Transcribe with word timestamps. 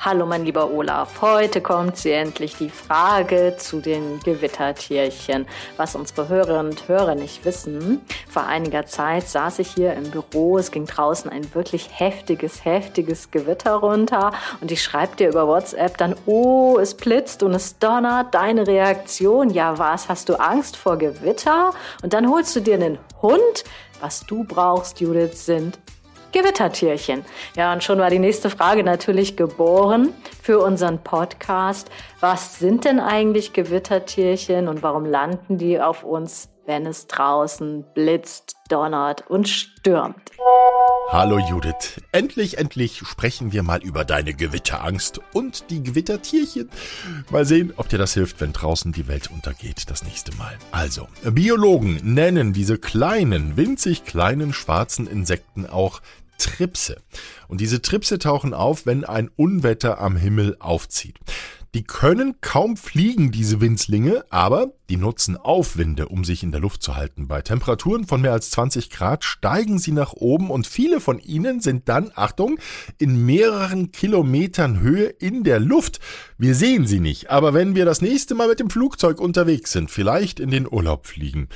Hallo 0.00 0.26
mein 0.26 0.44
lieber 0.44 0.70
Olaf, 0.70 1.22
heute 1.22 1.60
kommt 1.60 1.96
sie 1.96 2.12
endlich 2.12 2.54
die 2.54 2.70
Frage 2.70 3.56
zu 3.58 3.80
den 3.80 4.20
Gewittertierchen. 4.20 5.44
Was 5.76 5.96
unsere 5.96 6.28
Hörerinnen 6.28 6.70
und 6.70 6.86
Hörer 6.86 7.16
nicht 7.16 7.44
wissen, 7.44 8.00
vor 8.30 8.44
einiger 8.44 8.86
Zeit 8.86 9.28
saß 9.28 9.58
ich 9.58 9.74
hier 9.74 9.94
im 9.94 10.08
Büro, 10.12 10.56
es 10.56 10.70
ging 10.70 10.86
draußen 10.86 11.28
ein 11.28 11.52
wirklich 11.52 11.88
heftiges, 11.92 12.64
heftiges 12.64 13.32
Gewitter 13.32 13.74
runter. 13.74 14.30
Und 14.60 14.70
ich 14.70 14.84
schreibe 14.84 15.16
dir 15.16 15.30
über 15.30 15.48
WhatsApp 15.48 15.98
dann, 15.98 16.14
oh, 16.26 16.78
es 16.80 16.94
blitzt 16.94 17.42
und 17.42 17.52
es 17.52 17.80
donnert, 17.80 18.32
deine 18.36 18.68
Reaktion, 18.68 19.50
ja 19.50 19.78
was, 19.78 20.08
hast 20.08 20.28
du 20.28 20.36
Angst 20.36 20.76
vor 20.76 20.96
Gewitter? 20.96 21.72
Und 22.04 22.12
dann 22.12 22.30
holst 22.30 22.54
du 22.54 22.60
dir 22.60 22.74
einen 22.74 23.00
Hund, 23.20 23.64
was 24.00 24.24
du 24.24 24.44
brauchst, 24.44 25.00
Judith, 25.00 25.44
sind 25.44 25.76
Gewittertierchen. 26.32 27.24
Ja, 27.56 27.72
und 27.72 27.82
schon 27.82 27.98
war 27.98 28.10
die 28.10 28.18
nächste 28.18 28.50
Frage 28.50 28.84
natürlich 28.84 29.36
geboren 29.36 30.12
für 30.42 30.58
unseren 30.58 30.98
Podcast. 30.98 31.90
Was 32.20 32.58
sind 32.58 32.84
denn 32.84 33.00
eigentlich 33.00 33.52
Gewittertierchen 33.52 34.68
und 34.68 34.82
warum 34.82 35.04
landen 35.04 35.58
die 35.58 35.80
auf 35.80 36.04
uns, 36.04 36.50
wenn 36.66 36.86
es 36.86 37.06
draußen 37.06 37.84
blitzt, 37.94 38.56
donnert 38.68 39.28
und 39.30 39.48
stürmt? 39.48 40.30
Hallo 41.10 41.38
Judith. 41.38 42.02
Endlich, 42.12 42.58
endlich 42.58 42.98
sprechen 42.98 43.50
wir 43.50 43.62
mal 43.62 43.82
über 43.82 44.04
deine 44.04 44.34
Gewitterangst 44.34 45.22
und 45.32 45.70
die 45.70 45.82
Gewittertierchen. 45.82 46.68
Mal 47.30 47.46
sehen, 47.46 47.72
ob 47.76 47.88
dir 47.88 47.96
das 47.96 48.12
hilft, 48.12 48.42
wenn 48.42 48.52
draußen 48.52 48.92
die 48.92 49.08
Welt 49.08 49.30
untergeht 49.30 49.88
das 49.88 50.04
nächste 50.04 50.36
Mal. 50.36 50.58
Also, 50.70 51.08
Biologen 51.24 51.98
nennen 52.02 52.52
diese 52.52 52.76
kleinen, 52.76 53.56
winzig 53.56 54.04
kleinen 54.04 54.52
schwarzen 54.52 55.06
Insekten 55.06 55.64
auch 55.64 56.02
Tripse. 56.36 57.00
Und 57.48 57.62
diese 57.62 57.80
Tripse 57.80 58.18
tauchen 58.18 58.52
auf, 58.52 58.84
wenn 58.84 59.04
ein 59.04 59.30
Unwetter 59.34 60.00
am 60.00 60.14
Himmel 60.14 60.56
aufzieht. 60.60 61.16
Die 61.74 61.84
können 61.84 62.40
kaum 62.40 62.78
fliegen, 62.78 63.30
diese 63.30 63.60
Winzlinge, 63.60 64.24
aber 64.30 64.72
die 64.88 64.96
nutzen 64.96 65.36
Aufwinde, 65.36 66.08
um 66.08 66.24
sich 66.24 66.42
in 66.42 66.50
der 66.50 66.62
Luft 66.62 66.82
zu 66.82 66.96
halten. 66.96 67.28
Bei 67.28 67.42
Temperaturen 67.42 68.06
von 68.06 68.22
mehr 68.22 68.32
als 68.32 68.50
20 68.50 68.88
Grad 68.88 69.22
steigen 69.22 69.78
sie 69.78 69.92
nach 69.92 70.14
oben 70.14 70.50
und 70.50 70.66
viele 70.66 70.98
von 70.98 71.18
ihnen 71.18 71.60
sind 71.60 71.88
dann, 71.90 72.10
Achtung, 72.14 72.58
in 72.96 73.26
mehreren 73.26 73.92
Kilometern 73.92 74.80
Höhe 74.80 75.06
in 75.06 75.44
der 75.44 75.60
Luft. 75.60 76.00
Wir 76.38 76.54
sehen 76.54 76.86
sie 76.86 77.00
nicht, 77.00 77.28
aber 77.28 77.52
wenn 77.52 77.74
wir 77.74 77.84
das 77.84 78.00
nächste 78.00 78.34
Mal 78.34 78.48
mit 78.48 78.60
dem 78.60 78.70
Flugzeug 78.70 79.20
unterwegs 79.20 79.70
sind, 79.72 79.90
vielleicht 79.90 80.40
in 80.40 80.50
den 80.50 80.66
Urlaub 80.66 81.06
fliegen, 81.06 81.48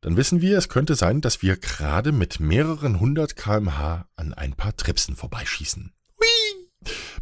dann 0.00 0.16
wissen 0.16 0.40
wir, 0.40 0.58
es 0.58 0.68
könnte 0.68 0.94
sein, 0.96 1.20
dass 1.20 1.42
wir 1.42 1.56
gerade 1.56 2.12
mit 2.12 2.40
mehreren 2.40 2.98
hundert 3.00 3.36
kmh 3.36 4.06
an 4.16 4.34
ein 4.34 4.54
paar 4.54 4.76
Tripsen 4.76 5.16
vorbeischießen. 5.16 5.92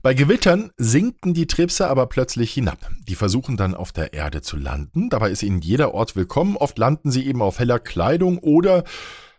Bei 0.05 0.13
Gewittern 0.13 0.71
sinken 0.77 1.33
die 1.33 1.47
Tripse 1.47 1.89
aber 1.89 2.05
plötzlich 2.05 2.53
hinab. 2.53 2.91
Die 3.09 3.15
versuchen 3.15 3.57
dann 3.57 3.75
auf 3.75 3.91
der 3.91 4.13
Erde 4.13 4.43
zu 4.43 4.59
landen. 4.59 5.09
Dabei 5.09 5.31
ist 5.31 5.43
ihnen 5.43 5.63
jeder 5.63 5.95
Ort 5.95 6.15
willkommen. 6.15 6.59
Oft 6.59 6.77
landen 6.77 7.11
sie 7.11 7.27
eben 7.27 7.41
auf 7.41 7.59
heller 7.59 7.79
Kleidung 7.79 8.37
oder 8.37 8.85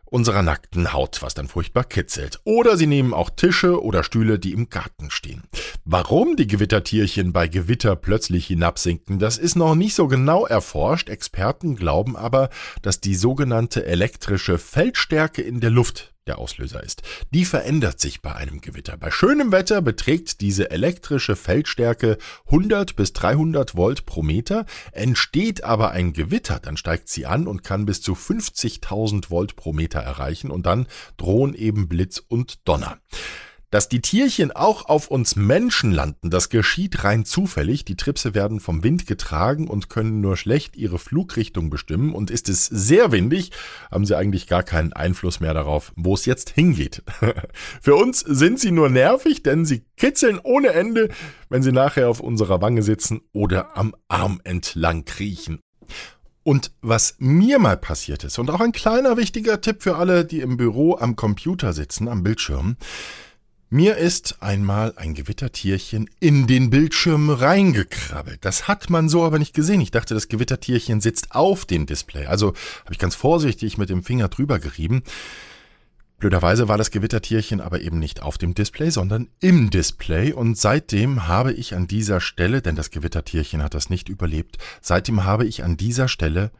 unserer 0.05 0.41
nackten 0.41 0.91
Haut, 0.91 1.21
was 1.21 1.35
dann 1.35 1.47
furchtbar 1.47 1.83
kitzelt. 1.83 2.41
Oder 2.45 2.77
sie 2.77 2.87
nehmen 2.87 3.13
auch 3.13 3.29
Tische 3.29 3.83
oder 3.83 4.03
Stühle, 4.03 4.39
die 4.39 4.53
im 4.53 4.71
Garten 4.71 5.11
stehen. 5.11 5.43
Warum 5.83 6.35
die 6.35 6.47
Gewittertierchen 6.47 7.31
bei 7.31 7.47
Gewitter 7.47 7.95
plötzlich 7.95 8.47
hinabsinken, 8.47 9.19
das 9.19 9.37
ist 9.37 9.55
noch 9.55 9.75
nicht 9.75 9.93
so 9.93 10.07
genau 10.07 10.47
erforscht. 10.47 11.09
Experten 11.09 11.75
glauben 11.75 12.15
aber, 12.15 12.49
dass 12.81 12.99
die 12.99 13.13
sogenannte 13.13 13.85
elektrische 13.85 14.57
Feldstärke 14.57 15.43
in 15.43 15.59
der 15.59 15.69
Luft 15.69 16.14
der 16.27 16.39
Auslöser 16.39 16.83
ist. 16.83 17.03
Die 17.31 17.45
verändert 17.45 17.99
sich 17.99 18.21
bei 18.21 18.35
einem 18.35 18.59
Gewitter. 18.61 18.97
Bei 18.97 19.11
schönem 19.11 19.51
Wetter 19.51 19.81
beträgt 19.81 20.41
diese 20.41 20.71
elektrische 20.71 21.35
Feldstärke 21.35 22.17
100 22.47 22.95
bis 22.95 23.13
300 23.13 23.75
Volt 23.75 24.05
pro 24.05 24.23
Meter. 24.23 24.65
Entsteht 24.91 25.63
aber 25.63 25.91
ein 25.91 26.13
Gewitter, 26.13 26.59
dann 26.59 26.77
steigt 26.77 27.09
sie 27.09 27.25
an 27.27 27.47
und 27.47 27.63
kann 27.63 27.85
bis 27.85 28.01
zu 28.01 28.13
50.000 28.13 29.29
Volt 29.29 29.55
pro 29.55 29.71
Meter 29.71 29.99
erreichen 29.99 30.49
und 30.49 30.65
dann 30.65 30.87
drohen 31.17 31.53
eben 31.53 31.87
Blitz 31.87 32.21
und 32.27 32.67
Donner. 32.67 32.97
Dass 33.75 33.89
die 33.89 33.99
Tierchen 33.99 34.53
auch 34.53 34.85
auf 34.87 35.09
uns 35.09 35.35
Menschen 35.35 35.91
landen, 35.91 36.29
das 36.29 36.47
geschieht 36.47 37.03
rein 37.03 37.25
zufällig. 37.25 37.83
Die 37.83 37.97
Tripse 37.97 38.33
werden 38.33 38.61
vom 38.61 38.83
Wind 38.83 39.05
getragen 39.05 39.67
und 39.67 39.89
können 39.89 40.21
nur 40.21 40.37
schlecht 40.37 40.77
ihre 40.77 40.97
Flugrichtung 40.97 41.69
bestimmen. 41.69 42.13
Und 42.13 42.31
ist 42.31 42.47
es 42.47 42.67
sehr 42.67 43.11
windig, 43.11 43.51
haben 43.91 44.05
sie 44.05 44.15
eigentlich 44.15 44.47
gar 44.47 44.63
keinen 44.63 44.93
Einfluss 44.93 45.41
mehr 45.41 45.53
darauf, 45.53 45.91
wo 45.97 46.13
es 46.13 46.23
jetzt 46.23 46.51
hingeht. 46.51 47.03
Für 47.81 47.95
uns 47.95 48.21
sind 48.21 48.61
sie 48.61 48.71
nur 48.71 48.89
nervig, 48.89 49.43
denn 49.43 49.65
sie 49.65 49.83
kitzeln 49.97 50.39
ohne 50.41 50.69
Ende, 50.69 51.09
wenn 51.49 51.61
sie 51.61 51.73
nachher 51.73 52.07
auf 52.07 52.21
unserer 52.21 52.61
Wange 52.61 52.81
sitzen 52.81 53.23
oder 53.33 53.75
am 53.75 53.93
Arm 54.07 54.39
entlang 54.45 55.03
kriechen. 55.03 55.59
Und 56.43 56.71
was 56.81 57.15
mir 57.17 57.59
mal 57.59 57.75
passiert 57.75 58.23
ist, 58.23 58.39
und 58.39 58.49
auch 58.51 58.61
ein 58.61 58.71
kleiner 58.71 59.17
wichtiger 59.17 59.59
Tipp 59.59 59.83
für 59.83 59.97
alle, 59.97 60.23
die 60.23 60.39
im 60.39 60.55
Büro 60.55 60.95
am 60.95 61.17
Computer 61.17 61.73
sitzen, 61.73 62.07
am 62.07 62.23
Bildschirm, 62.23 62.77
mir 63.75 63.97
ist 63.97 64.41
einmal 64.41 64.93
ein 64.95 65.13
Gewittertierchen 65.13 66.09
in 66.21 66.47
den 66.47 66.69
Bildschirm 66.69 67.29
reingekrabbelt. 67.29 68.45
Das 68.45 68.69
hat 68.69 68.89
man 68.89 69.09
so 69.09 69.25
aber 69.25 69.37
nicht 69.37 69.53
gesehen. 69.53 69.81
Ich 69.81 69.91
dachte, 69.91 70.13
das 70.13 70.29
Gewittertierchen 70.29 71.01
sitzt 71.01 71.35
auf 71.35 71.65
dem 71.65 71.85
Display. 71.85 72.25
Also 72.25 72.53
habe 72.85 72.93
ich 72.93 72.99
ganz 72.99 73.15
vorsichtig 73.15 73.77
mit 73.77 73.89
dem 73.89 74.01
Finger 74.01 74.29
drüber 74.29 74.59
gerieben. 74.59 75.03
Blöderweise 76.19 76.69
war 76.69 76.77
das 76.77 76.89
Gewittertierchen 76.89 77.59
aber 77.59 77.81
eben 77.81 77.99
nicht 77.99 78.21
auf 78.21 78.37
dem 78.37 78.55
Display, 78.55 78.91
sondern 78.91 79.27
im 79.41 79.69
Display 79.69 80.31
und 80.31 80.57
seitdem 80.57 81.27
habe 81.27 81.51
ich 81.51 81.75
an 81.75 81.85
dieser 81.85 82.21
Stelle, 82.21 82.61
denn 82.61 82.77
das 82.77 82.91
Gewittertierchen 82.91 83.61
hat 83.61 83.73
das 83.73 83.89
nicht 83.89 84.07
überlebt, 84.07 84.57
seitdem 84.79 85.25
habe 85.25 85.45
ich 85.45 85.65
an 85.65 85.75
dieser 85.75 86.07
Stelle 86.07 86.51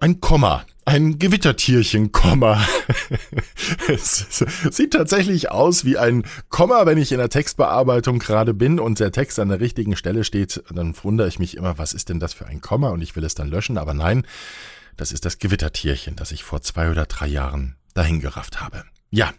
ein 0.00 0.20
Komma, 0.20 0.64
ein 0.84 1.18
Gewittertierchen-Komma. 1.18 2.62
es 3.88 4.44
sieht 4.70 4.92
tatsächlich 4.92 5.50
aus 5.50 5.84
wie 5.84 5.98
ein 5.98 6.24
Komma, 6.50 6.86
wenn 6.86 6.98
ich 6.98 7.12
in 7.12 7.18
der 7.18 7.30
Textbearbeitung 7.30 8.18
gerade 8.18 8.54
bin 8.54 8.78
und 8.78 9.00
der 9.00 9.12
Text 9.12 9.38
an 9.38 9.48
der 9.48 9.60
richtigen 9.60 9.96
Stelle 9.96 10.24
steht, 10.24 10.62
dann 10.70 10.94
wundere 11.02 11.28
ich 11.28 11.38
mich 11.38 11.56
immer, 11.56 11.78
was 11.78 11.92
ist 11.92 12.08
denn 12.08 12.20
das 12.20 12.34
für 12.34 12.46
ein 12.46 12.60
Komma 12.60 12.90
und 12.90 13.02
ich 13.02 13.16
will 13.16 13.24
es 13.24 13.34
dann 13.34 13.48
löschen, 13.48 13.78
aber 13.78 13.94
nein, 13.94 14.26
das 14.96 15.10
ist 15.10 15.24
das 15.24 15.38
Gewittertierchen, 15.38 16.16
das 16.16 16.32
ich 16.32 16.44
vor 16.44 16.62
zwei 16.62 16.90
oder 16.90 17.06
drei 17.06 17.26
Jahren 17.26 17.76
dahingerafft 17.94 18.60
habe. 18.60 18.84
Ja, 19.14 19.32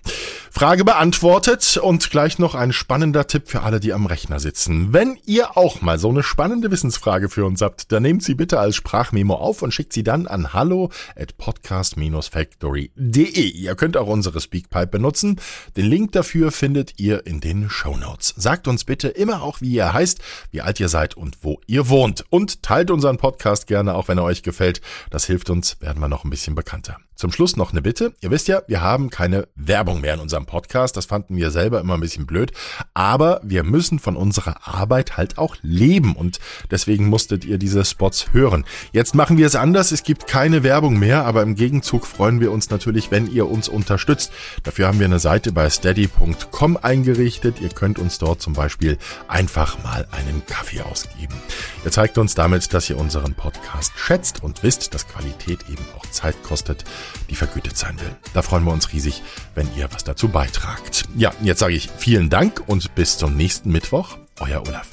Frage 0.51 0.85
beantwortet 0.85 1.75
und 1.75 2.09
gleich 2.09 2.39
noch 2.39 2.55
ein 2.55 2.71
spannender 2.71 3.27
Tipp 3.27 3.49
für 3.49 3.63
alle, 3.63 3.81
die 3.81 3.91
am 3.91 4.05
Rechner 4.05 4.39
sitzen. 4.39 4.93
Wenn 4.93 5.17
ihr 5.25 5.57
auch 5.57 5.81
mal 5.81 5.99
so 5.99 6.07
eine 6.07 6.23
spannende 6.23 6.71
Wissensfrage 6.71 7.27
für 7.27 7.43
uns 7.43 7.61
habt, 7.61 7.91
dann 7.91 8.03
nehmt 8.03 8.23
sie 8.23 8.35
bitte 8.35 8.57
als 8.57 8.77
Sprachmemo 8.77 9.33
auf 9.33 9.63
und 9.63 9.73
schickt 9.73 9.91
sie 9.91 10.03
dann 10.03 10.27
an 10.27 10.53
hallo 10.53 10.91
at 11.17 11.37
podcast-factory.de. 11.37 13.49
Ihr 13.49 13.75
könnt 13.75 13.97
auch 13.97 14.07
unsere 14.07 14.39
Speakpipe 14.39 14.87
benutzen. 14.87 15.41
Den 15.75 15.87
Link 15.87 16.13
dafür 16.13 16.53
findet 16.53 16.97
ihr 17.01 17.27
in 17.27 17.41
den 17.41 17.69
Show 17.69 17.97
Notes. 17.97 18.33
Sagt 18.37 18.69
uns 18.69 18.85
bitte 18.85 19.09
immer 19.09 19.41
auch, 19.41 19.59
wie 19.59 19.73
ihr 19.73 19.91
heißt, 19.91 20.21
wie 20.51 20.61
alt 20.61 20.79
ihr 20.79 20.87
seid 20.87 21.17
und 21.17 21.39
wo 21.41 21.59
ihr 21.67 21.89
wohnt. 21.89 22.23
Und 22.29 22.63
teilt 22.63 22.91
unseren 22.91 23.17
Podcast 23.17 23.67
gerne, 23.67 23.95
auch 23.95 24.07
wenn 24.07 24.19
er 24.19 24.23
euch 24.23 24.41
gefällt. 24.41 24.79
Das 25.09 25.25
hilft 25.25 25.49
uns, 25.49 25.81
werden 25.81 25.99
wir 25.99 26.07
noch 26.07 26.23
ein 26.23 26.29
bisschen 26.29 26.55
bekannter. 26.55 26.95
Zum 27.15 27.31
Schluss 27.31 27.55
noch 27.55 27.71
eine 27.71 27.81
Bitte. 27.81 28.13
Ihr 28.19 28.29
wisst 28.29 28.49
ja, 28.49 28.61
wir 28.67 28.81
haben 28.81 29.09
keine 29.09 29.47
Werbung 29.67 30.01
mehr 30.01 30.15
in 30.15 30.19
unserem 30.19 30.45
Podcast. 30.45 30.97
Das 30.97 31.05
fanden 31.05 31.35
wir 31.37 31.51
selber 31.51 31.79
immer 31.79 31.95
ein 31.95 31.99
bisschen 31.99 32.25
blöd. 32.25 32.51
Aber 32.93 33.41
wir 33.43 33.63
müssen 33.63 33.99
von 33.99 34.15
unserer 34.15 34.67
Arbeit 34.67 35.17
halt 35.17 35.37
auch 35.37 35.55
leben. 35.61 36.15
Und 36.15 36.39
deswegen 36.71 37.07
musstet 37.07 37.45
ihr 37.45 37.57
diese 37.57 37.85
Spots 37.85 38.33
hören. 38.33 38.65
Jetzt 38.91 39.15
machen 39.15 39.37
wir 39.37 39.47
es 39.47 39.55
anders. 39.55 39.91
Es 39.91 40.03
gibt 40.03 40.27
keine 40.27 40.63
Werbung 40.63 40.97
mehr. 40.97 41.25
Aber 41.25 41.41
im 41.41 41.55
Gegenzug 41.55 42.05
freuen 42.05 42.39
wir 42.39 42.51
uns 42.51 42.69
natürlich, 42.69 43.11
wenn 43.11 43.31
ihr 43.31 43.47
uns 43.47 43.69
unterstützt. 43.69 44.31
Dafür 44.63 44.87
haben 44.87 44.99
wir 44.99 45.05
eine 45.05 45.19
Seite 45.19 45.51
bei 45.51 45.69
steady.com 45.69 46.77
eingerichtet. 46.77 47.61
Ihr 47.61 47.69
könnt 47.69 47.99
uns 47.99 48.17
dort 48.17 48.41
zum 48.41 48.53
Beispiel 48.53 48.97
einfach 49.27 49.83
mal 49.83 50.07
einen 50.11 50.45
Kaffee 50.45 50.81
ausgeben. 50.81 51.35
Ihr 51.83 51.91
zeigt 51.91 52.17
uns 52.17 52.35
damit, 52.35 52.73
dass 52.73 52.89
ihr 52.89 52.97
unseren 52.97 53.33
Podcast 53.33 53.93
schätzt 53.97 54.43
und 54.43 54.63
wisst, 54.63 54.93
dass 54.93 55.07
Qualität 55.07 55.59
eben 55.69 55.85
auch 55.97 56.05
Zeit 56.07 56.41
kostet 56.43 56.85
die 57.29 57.35
vergütet 57.35 57.77
sein 57.77 57.99
will. 57.99 58.15
Da 58.33 58.41
freuen 58.41 58.63
wir 58.63 58.71
uns 58.71 58.93
riesig, 58.93 59.23
wenn 59.55 59.67
ihr 59.75 59.91
was 59.91 60.03
dazu 60.03 60.27
beitragt. 60.27 61.05
Ja, 61.15 61.33
jetzt 61.41 61.59
sage 61.59 61.73
ich 61.73 61.89
vielen 61.97 62.29
Dank 62.29 62.61
und 62.67 62.93
bis 62.95 63.17
zum 63.17 63.35
nächsten 63.35 63.71
Mittwoch. 63.71 64.17
Euer 64.39 64.61
Olaf. 64.67 64.89